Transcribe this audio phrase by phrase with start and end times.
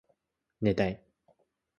[0.61, 0.99] 寝たい